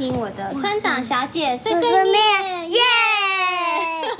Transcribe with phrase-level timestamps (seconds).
[0.00, 2.80] 收听我的村长小姐碎碎念，耶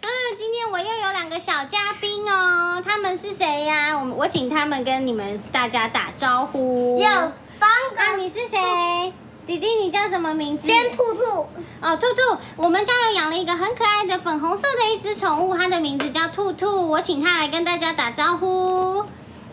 [0.00, 0.08] 啊，
[0.38, 3.94] 今天我又有两个小嘉宾哦，他们是谁呀？
[3.98, 6.98] 我们我请他们跟你们大家打招呼。
[6.98, 9.12] 有三啊，你是谁？
[9.46, 10.66] 弟弟，你叫什么名字？
[10.66, 11.46] 先兔兔，
[11.82, 16.88] 哦，兔兔，我们家有养了一个很可爱的粉红色的一只宠物，它的名字叫兔兔。
[16.88, 19.02] 我请它来跟大家打招呼。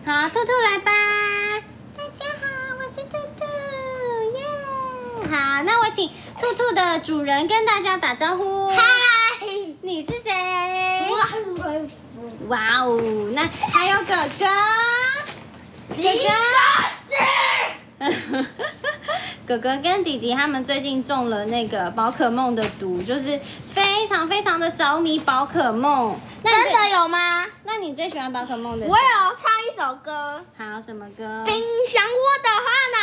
[0.05, 0.91] 好，兔兔来吧。
[5.30, 6.09] 好，那我请
[6.40, 8.68] 兔兔的主人跟大家打招呼。
[8.68, 8.81] 嗨，
[9.81, 10.31] 你是谁？
[12.48, 12.99] 哇哦，
[13.34, 14.45] 那还有哥哥。
[15.94, 16.12] 几个
[17.05, 17.16] 字？
[19.48, 23.40] 哥哥跟弟弟他们最近中了那个宝可梦的毒，就是
[23.74, 26.20] 非常非常的着迷宝可梦。
[26.44, 27.46] 那真的有吗？
[27.63, 28.86] 那你最喜欢宝可梦的？
[28.86, 29.02] 我有
[29.38, 31.44] 唱一首歌，好什么歌？
[31.46, 32.98] 冰箱我的花哪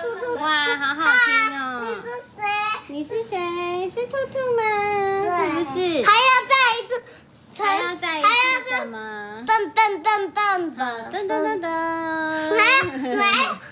[0.00, 1.62] 兔兔哇，好好听哦！
[1.88, 2.46] 你是谁？
[2.86, 3.90] 你是谁？
[3.90, 4.62] 是兔兔吗？
[5.36, 5.74] 是不是？
[6.04, 6.90] 还要再一次，
[7.60, 8.94] 还要再一还次什么？
[9.44, 10.38] 噔噔噔噔
[10.76, 11.66] 好，噔噔噔噔。
[12.52, 12.58] 没
[13.16, 13.71] 没，我不是这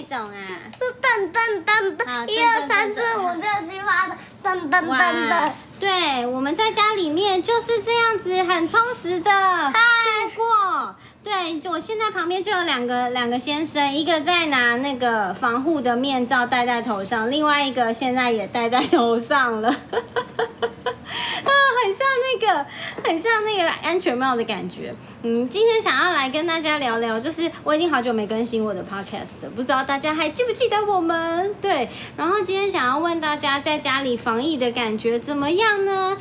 [0.00, 0.32] 一种啊。
[0.78, 10.96] 是噔噔噔噔，一二三四五六七八的噔噔噔哇噔。，对，我们在家里面就是这样子，很充实的度过。
[11.22, 19.68] 对，我现在旁边就有两个两个先生，一个在拿那个防护的面罩戴在头上，另外一个现在也戴在头上了。
[19.92, 21.50] 啊，
[21.84, 22.66] 很像那个，
[23.04, 24.94] 很像那个安全帽的感觉。
[25.22, 31.54] 嗯，今天想要来跟大家聊聊，就是我已经好久没更新我的 podcast 了，不知道大家还记不记得我们？
[31.60, 36.16] 对，然后今天想要问大家，在家里防疫的感觉怎么样呢？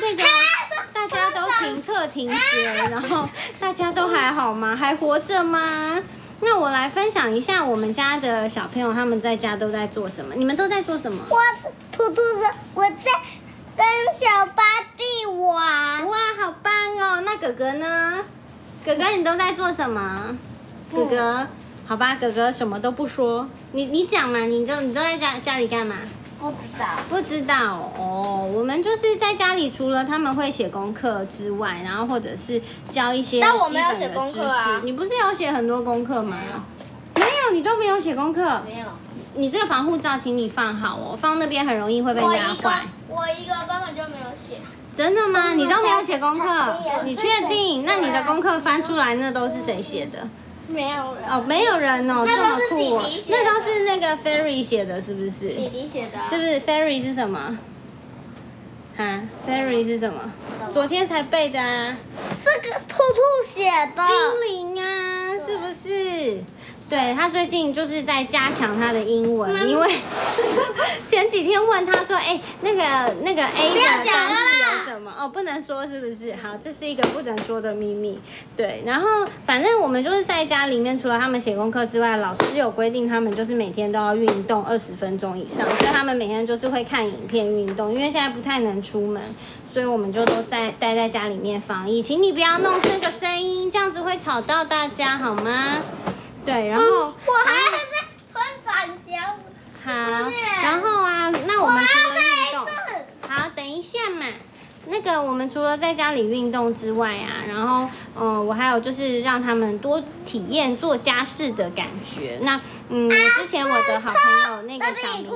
[0.00, 0.22] 那个
[0.92, 3.28] 大家都停课停学，然后
[3.58, 4.76] 大家都还好吗？
[4.76, 6.00] 还活着吗？
[6.38, 10.32] 那我来分享一下我们家的小朋友他们在家都在做什么。
[10.36, 11.24] 你们都在做什么？
[11.28, 11.36] 我
[11.90, 12.94] 兔兔子我在
[13.76, 13.84] 跟
[14.20, 14.62] 小巴
[14.96, 17.20] 蒂玩，哇，好棒哦！
[17.22, 18.24] 那哥哥呢？
[18.84, 20.36] 哥哥，你都在做什么？
[20.94, 21.46] 哥哥，
[21.86, 25.96] 好吧，哥哥什么都不说，你你讲嘛，你都你都在家家里干嘛？
[26.38, 26.86] 不知道。
[27.08, 36.36] 不知道哦，我们就是在家里，除了他们会写功课之外，然后或者是教一些但我没有写功课啊你不是有写很多功课吗？
[37.14, 38.60] 没有，你都没有写功课。
[38.66, 38.86] 没有。
[39.36, 42.82] 你这个防护罩，请你放好哦，放那边很容易会被我一个压坏。
[43.08, 44.60] 我一个根本就没有写。
[44.94, 45.52] 真的吗？
[45.54, 46.76] 你都没有写功课？
[47.04, 47.84] 你确定？
[47.84, 50.26] 那你的功课翻出来，那都是谁写的？
[50.68, 51.28] 没有人。
[51.28, 55.48] 哦，没有人哦，那这么酷那都是那个 Fairy 写的，是不是？
[55.50, 56.26] 弟弟写的啊。
[56.30, 57.58] 是不是 Fairy 是什么？
[58.96, 60.32] 啊，Fairy 是什么？
[60.72, 61.96] 昨天才背的啊，
[62.38, 64.02] 是个兔兔写的。
[64.06, 66.42] 精灵啊，是不是？
[66.88, 69.90] 对他最近就是在加强他的英文，嗯因为
[71.08, 73.80] 前几天问他说，哎、那个那个 A 的
[75.18, 76.34] 哦，不能说是不是？
[76.36, 78.20] 好，这是一个不能说的秘密。
[78.56, 79.08] 对，然后
[79.44, 89.22] 反正我们就是在家里面，除了他们写功课之外，老师有规定他们就是每天都要运动二十分钟以上，所以他们每天就是会看影片运动，因为现在不太能出门。
[89.72, 95.78] 所以我们就都在待在家里面防疫，请你不要弄这个声音，这样子会吵到大家好吗？
[96.46, 96.84] 对，然后、
[97.44, 99.12] 还要在村长小
[99.84, 104.26] 好是，然后啊，那我们除了运动我要再一次，好，等一下嘛。
[104.86, 112.38] 那个，我们除了在家里运动之外啊，然后，嗯、我还有就是让他们多体验做家事的感觉。
[112.42, 115.30] 那，嗯，之前我的好朋友那个小明，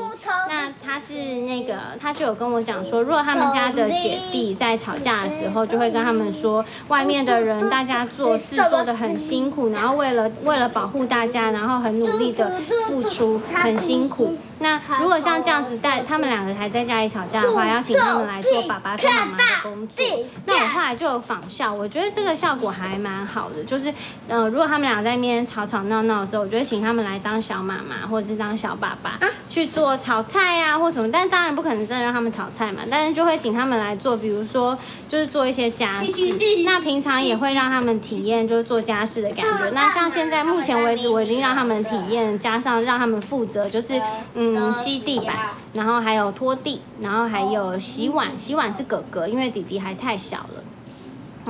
[0.48, 1.14] 那他是
[1.46, 12.52] 那个，他就有跟我讲说，如果他们家的姐弟在吵架的时候，就会跟他们说，外面的人大家做事做得很辛苦，然后为了为了保护大家，然后很努力的
[12.86, 14.36] 付出，很辛苦。
[14.60, 20.04] 那如果像这样子带他们两个还在家里吵架的话，要请他们来做爸爸跟妈妈的工作。
[20.46, 23.62] 那我后来就有仿效，我觉得这个效果还蛮好的。
[23.62, 23.94] 就是，
[24.26, 29.18] 呃，如果他们俩在那边吵吵闹闹的时候，我就会请他们来当小妈妈或者是当小爸爸，
[29.48, 31.10] 去做炒菜啊或什么。
[31.10, 34.76] 但当然不可能真的让他们炒菜嘛，但是就会请他们来做，比如说
[35.08, 36.12] 就是做一些家事。
[36.64, 39.70] 那平常也会让他们体验就是做家事的感觉。
[39.70, 44.00] 那像现在目前为止，我已经让他们体验，加上让他们负责，就是
[44.34, 45.36] 嗯吸地板，
[45.72, 48.36] 然后还有拖地，然后还有洗碗。
[48.36, 50.64] 洗碗是哥哥，因为弟弟还太小了。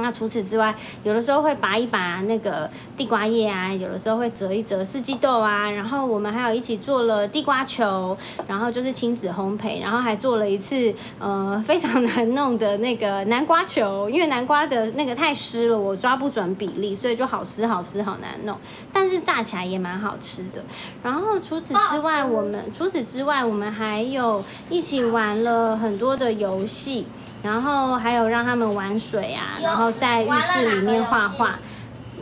[0.00, 0.74] 那除此之外，
[1.04, 8.16] 有的时候会拔一拔那个地瓜叶啊，有的时候会折一折四季豆啊，然后我们还有一起做了地瓜球，
[8.46, 18.56] 然后就是亲子烘焙，然后还做了一次呃非常难弄的那个南瓜球，因为南瓜的那个太湿了，我抓不准比例，所以就好湿好湿好难弄，
[18.92, 20.62] 但是炸起来也蛮好吃的。
[21.02, 27.06] 然后除此之外，我们除此之外，我们还有一起玩了很多的游戏。
[27.48, 31.58] 然后还有让他们玩水啊，然后在浴室里面画画。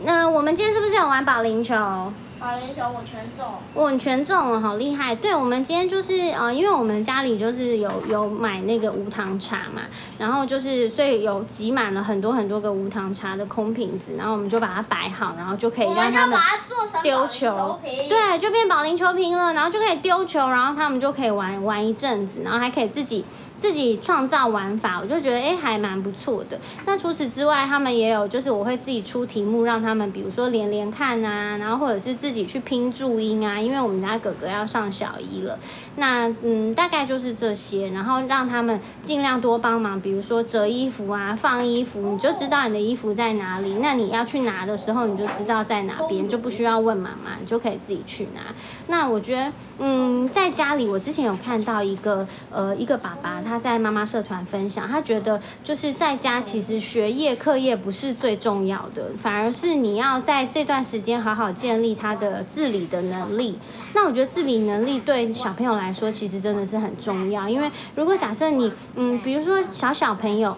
[0.05, 1.75] 那我们今天是不是有玩保龄球？
[2.39, 3.45] 保龄球我全中。
[3.73, 5.13] 我全中了，好厉害！
[5.13, 9.81] 对，我们今天就是呃，因为我们家里就是有有买那个无糖茶嘛，
[10.17, 16.39] 然后就是所以有挤满了很多很多个无糖茶的空瓶子，然后我们就把它摆好，然后就可以让他们
[17.03, 17.77] 丢球。
[17.83, 23.25] 对，就变保龄球瓶了，然后就可以丢球，然后他们就可以玩玩一阵子，然后还可以自己。
[23.57, 26.59] 自己创造玩法，我就觉得哎还蛮不错的。
[26.85, 33.59] 那除此之外，他们也有就是我会自己出题目让他们，比如说连连看啊，然后或者是自己去拼注音啊。
[33.59, 35.57] 因为我们家哥哥要上小一了，
[35.97, 43.75] 那嗯大概就是这些，然后让他们尽量多帮忙，比如说折衣服啊、放衣服，你就知道你的衣服在哪里。
[43.81, 48.41] 那你要去拿的时候，你就知道在哪边，就不需要问妈妈，你就可以自己去拿。
[48.87, 53.41] 那我觉得嗯在家里，我之前有看到一个呃一个爸爸。
[53.47, 63.57] 他在妈妈社团分享，他觉得就是在家，其实学业课业不是最重要的，反而是你要在这段时间好好建立他的自理的能力。
[63.93, 70.55] 那我觉得自理能力对小朋友来来说，其实真的是很重要，因为如果假设你，嗯，比如说小小朋友。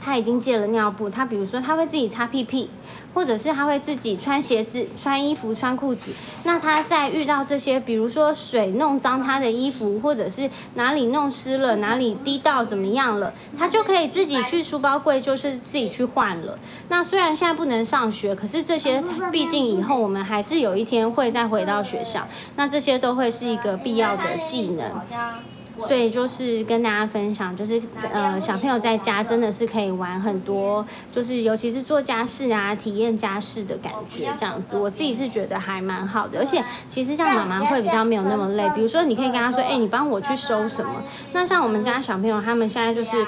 [0.00, 2.70] 他已经戒了尿布，他比如说他会自己擦屁屁，
[3.12, 6.12] 或者是他会自己穿鞋子、穿衣服、穿裤子。
[6.44, 16.58] 那他在遇到这些，比如说水弄脏他的衣服，或者是哪里弄湿了、哪里滴到怎么样了，他就可以自己去书包柜，就是自己去换了。
[16.88, 25.02] 那虽然现在不能上学，可是这些毕竟以后我们还是有一天会再回到学校，那这些都会是一个必要的技能。
[25.86, 27.80] 所以就是跟大家分享，就是
[28.12, 36.38] 呃小朋友在家真的是可以玩很多，就是尤其是做家事啊，体验家事的感觉这样子，我自己是觉得还蛮好的。
[36.38, 38.68] 而且其实这样妈妈会比较没有那么累。
[38.74, 40.92] 比如说你可以跟他说，哎，你帮我去收什么？
[41.32, 43.26] 那像我们家小朋友他们现在就是。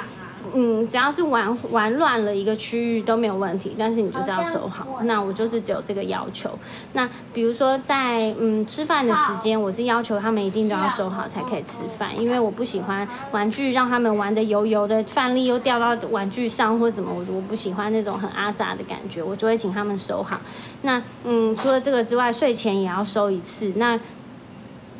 [0.54, 4.87] 嗯，只要是玩玩乱了一个区域都没有问题，但是你就是要收好。
[5.04, 6.50] 那我就是只有这个要求。
[6.92, 20.40] 那比如说在嗯吃饭的时间，我是要求他们一定都要收好才可以吃饭，因为我不喜欢玩具让他们玩的油油的，饭粒又掉到玩具上或什么，我我不喜欢那种很阿杂的感觉，我就会请他们收好。
[20.82, 23.72] 那嗯，除了这个之外，睡前也要收一次。
[23.76, 23.98] 那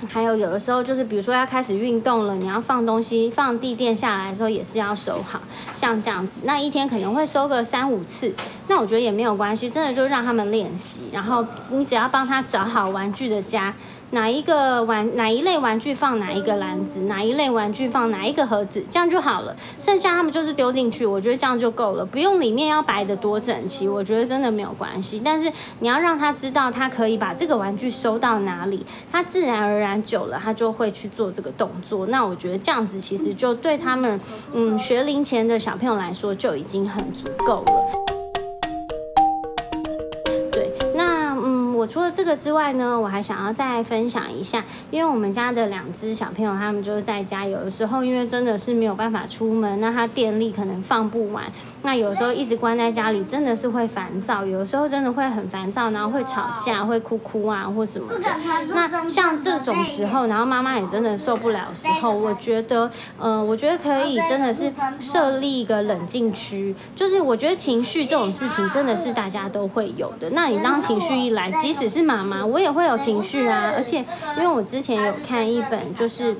[0.09, 5.41] 还有有的时候就是，比如说要开始运动了，你要放东西放地垫下来的时候，也是要收好，
[5.77, 8.33] 像这样子，那一天可能会收个三五次，
[8.69, 13.75] 那我觉得也没有关系，真的就让他们练习，然后你只要帮他找好玩具的家。
[14.13, 19.55] 哪一个玩哪一类玩具放哪一个篮子，哪一类玩具放哪一个盒子，这样就好了。
[19.79, 25.23] 剩下他们就是丢进去，我觉得这样就够了，不用里面要摆的多整齐，我觉得真的没有关系。
[25.25, 32.07] 但是你要让他知道，他可以把这个玩具收到哪里，他自然而然久了，他就会去做这个动作。
[32.07, 34.21] 那我觉得这样子其实就对他们，
[34.53, 37.73] 嗯，学龄前的小朋友来说就已经很足够了。
[40.53, 51.51] 对，那嗯我除了这个之外呢，我还想要再分享一下，因为我们家的两只小朋友，他们就是在家，有的时候因为真的是没有办法出门，那他电力可能放不完，
[51.83, 58.21] 那有时候一直关在家里，真的是会烦躁，有时候真的会很烦躁，然后会吵架，会哭哭啊或什么的。
[58.69, 73.73] 那像这种时候，然后妈妈也真的受不了时候，我觉得，嗯，我觉得可以真的是设立一个冷静区，就是我觉得情绪这种事情真的是大家都会有的，那你当情绪一来，即使是妈妈，我也会有情绪啊。
[73.75, 74.05] 而且，
[74.37, 76.37] 因为我之前有看一本，就是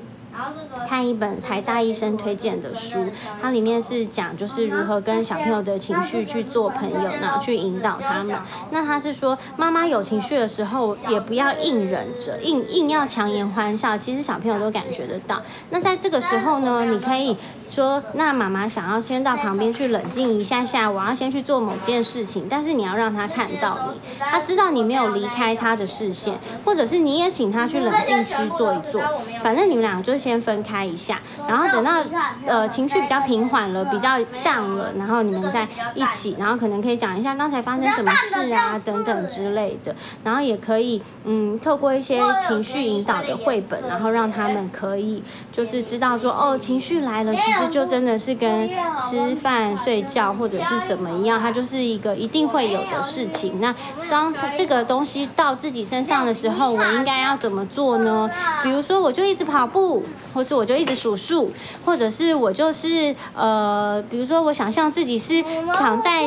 [0.87, 3.05] 看一本台大医生推荐的书，
[3.41, 8.35] 它里面是讲就是如何跟小朋友的情绪去做朋友，然后去引导他们。
[8.69, 15.41] 那他是说，妈妈有情绪的时候，也不要硬忍着，硬硬要强颜欢笑，其实小朋友都感觉得到。
[15.69, 17.37] 那在这个时候呢，你可以。
[17.71, 29.01] 说，那妈妈想要先到旁边去冷静一下下，我要先去做某件事情，但是你要让他看到你，他知道你没有离开他的视线，或者是你也请他去冷静区坐一坐，
[29.41, 32.03] 反正你们俩就先分开一下，然后等到
[32.45, 45.23] 呃情绪比较平缓了，比较淡了，然后你们再一起，然后可能可以讲一下刚才发生什么事啊等等之类的，然后也可以嗯透过一些情绪引导的绘本，然后让他们可以
[45.53, 47.31] 就是知道说哦情绪来了。
[47.69, 53.59] 就真的是跟吃饭、睡觉或者是什么一样，它就是一个一定会有的事情。
[53.59, 53.73] 那
[54.09, 58.29] 当这个东西到自己身上的时候，我应该要怎么做呢？
[58.63, 60.03] 比如说，我就一直跑步，
[60.33, 61.51] 或是我就一直数数，
[61.85, 65.43] 或者是我就是呃，比如说我想象自己是
[65.75, 66.25] 躺在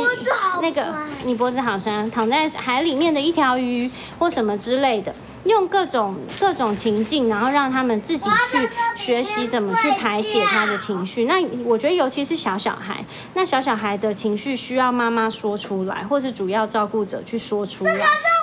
[0.61, 0.87] 那个
[1.25, 5.15] 你脖子好酸，躺在海里面的一条鱼或什么之类的。
[5.45, 11.25] 用各种各种情境，然后让他们自己去学习怎么去排解他的情绪。
[11.25, 17.95] 那我觉得，尤其是小小孩，那小小孩的情绪需要妈妈说出来，或是主要照顾者去说出来。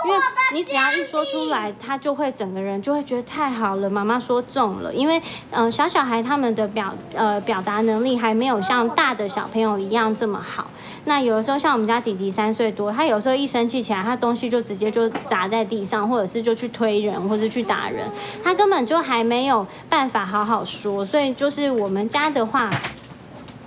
[0.04, 0.18] 因为
[0.54, 4.94] 你只要一说出来，他就会整个人就会觉得太好了，妈妈说中了。
[4.94, 10.68] 因为嗯，小小孩他们的表呃表达能力还没有像大的小朋友一样这么好。
[11.06, 18.08] 那有的时候像我们家弟弟三岁多，他有时候一生气起来，他东西就直接就砸在地上，或者是就去推人，或者去打人，
[18.44, 21.06] 他根本就还没有办法好好说。
[21.06, 22.70] 所以就是我们家的话。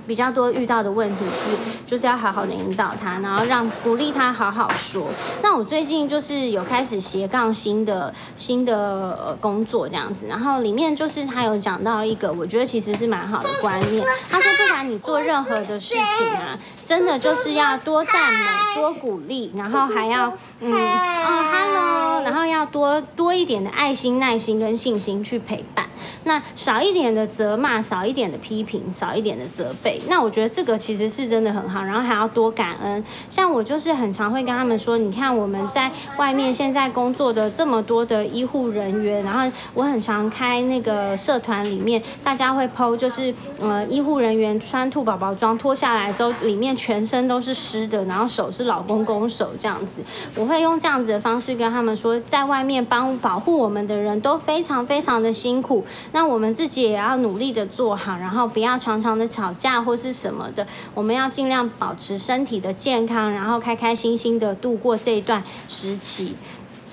[0.06, 1.50] 比较多遇到的问题是，
[1.86, 5.08] 就是要好好的引导他，然后让鼓励他好好说。
[5.42, 14.06] 那我最近就是有开始斜杠新的新的呃工作这样子，然后里面就是他有讲到一个，我觉得其实是蛮好的观念。
[14.30, 18.44] 他说，不管你做任何的事情啊，真的就是要多赞美、
[18.76, 25.86] 多鼓励，然后还要嗯哦，hello，然后要多多一点的爱心、耐心跟信心去陪伴。
[26.24, 30.00] 那少一点的责骂，少一点的批评，少一点的责备。
[30.08, 33.02] 那我觉得这个其实是真的很好，然后还要多感恩。
[33.28, 50.02] 像我就是很常会跟他们说，你看我们在外面现在工作的这么多的医护人员，然后我很常开那个社团里面，大家会 PO，就是呃医护人员穿兔宝宝装脱下来的时候，里面全身都是湿的，然后手是老公公手这样子。
[50.36, 55.84] 我会用这样子的方式跟他们说，在外面帮保护我们的人都非常非常的辛苦。
[56.12, 60.66] 那我们自己也要努力的做好，然后不要常常的吵架或是什么的。
[60.94, 66.34] 我们要尽量保持身体的健康，然后开开心心的度过这一段时期。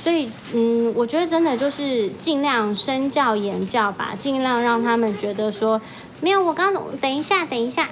[0.04, 5.80] 所以，嗯，我觉得真的就是尽量身教言教吧，尽量让他们觉得说，
[6.22, 7.88] 没有，我刚等一下，等一下。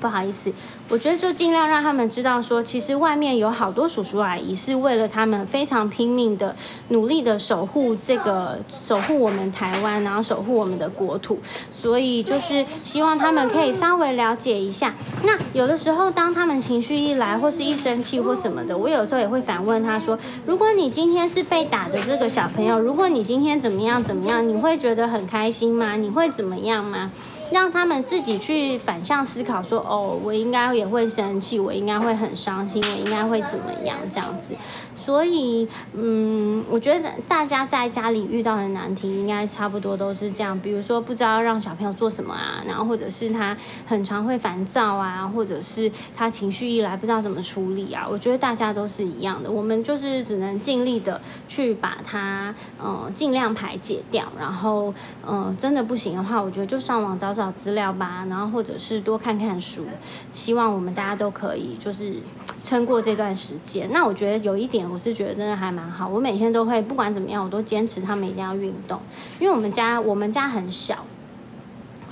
[0.00, 0.52] 不好意思，
[0.88, 6.54] 我觉得就尽量让他们知道说，其实外面有好多叔叔阿姨是为了他们非常拼命的、
[6.88, 11.38] 努力的守护这个、守护我们台湾，然后守护我们的国土。
[11.70, 14.94] 所以就是希望他们可以稍微了解一下。
[15.22, 25.96] 那有的时候，当他们情绪一来，或是一生气或什么的，我有时候也会反问他说：如果你今天是被打的这个小朋友，如果你今天怎么样怎么样，你会觉得很开心吗？
[25.96, 27.12] 你会怎么样吗？
[27.50, 34.54] 让他们自己去反向思考，说哦，我应该也会生气，我应该会很伤心，我应该会怎么样这样子。
[34.98, 40.58] 所以，嗯，我觉得大家在家里遇到的难题应该差不多都是这样。
[40.58, 48.06] 比如说，不知道让小朋友做什么啊，然后或者是他很常会烦躁啊，或者是他情绪一来不知道怎么处理啊。
[48.10, 54.24] 我觉得大家都是一样的，我们就是只能尽力的去把它，嗯，尽量排解掉。
[54.38, 54.92] 然后，
[55.26, 59.86] 嗯，真的不行的话，我觉得就上网找找资料吧，然后或者是多看看书。
[60.32, 62.14] 希望我们大家都可以就是
[62.62, 63.88] 撑过这段时间。
[63.92, 64.98] 那我觉得有一点我。
[64.98, 69.00] 是觉得真的还蛮好，我每天都会不管怎么样，我都坚持他们一定要运动，
[69.38, 71.06] 因为我们家我们家很小。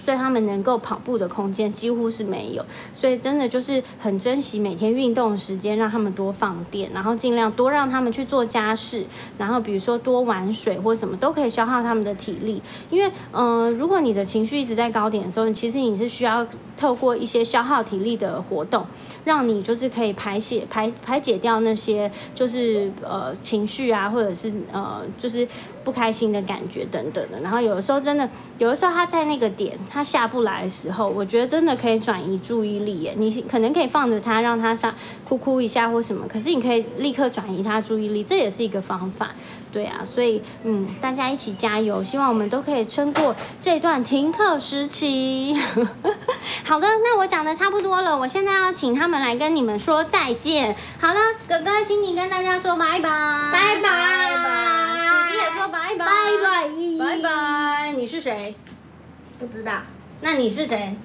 [0.07, 9.05] 所以他们能够跑步的空间几乎是没有，所以真的就是很珍惜每天运动的时间，让他们多放电，然后尽量多让他们去做家事，
[9.37, 12.63] 然后比如说多玩水或什么都可以消耗他们的体力。
[12.89, 16.47] 因为，嗯，如果你的情绪一直在高点的时候，其实你是需要
[16.77, 18.87] 透过一些消耗体力的活动，
[19.25, 25.49] 让你就是可以排泄排排解掉那些就是呃情绪啊，或者是呃就是
[25.87, 27.39] 不开心的感觉等等的。
[27.41, 28.29] 然后有的时候真的，
[28.59, 29.79] 有的时候他在那个点。
[29.89, 33.15] 他下不来的时候，我觉得真的可以转移注意力耶。
[33.17, 34.93] 你可能可以放着他，让他上
[35.25, 39.31] 哭哭一下或什么，可是你可以立刻转移他注意力，这也是一个方法。
[39.73, 45.55] 对啊，所以嗯，大家一起加油，希望我们都可以撑过这段停课时期。
[46.65, 50.75] 好的，那我讲的差不多了，我现在要请他们来跟你们说再见。
[50.99, 53.09] 好了，哥哥，请你跟大家说拜拜，
[53.53, 54.76] 拜拜。
[55.99, 57.93] 拜拜，拜拜，拜拜。
[57.93, 58.55] 你是谁？
[59.39, 59.73] 不知道，
[60.21, 60.97] 那你是谁？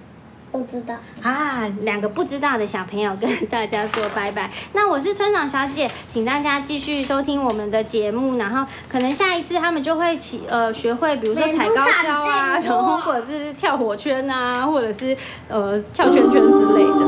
[0.51, 4.51] 不知道啊，两个不知道的小朋友跟大家说拜拜。
[4.73, 15.15] 那我是村长小姐，请大家继续收听我们的节目，然后可能下一次他们就会起呃学会，比如说踩高跷啊，然后或者是跳火圈啊，或者是
[15.47, 16.99] 呃跳圈圈之类的。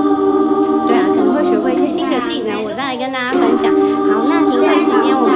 [0.87, 3.69] 对啊，可能会学会一些新的技能，我再来跟大家分享。
[3.73, 5.33] 好，那停课时间我们。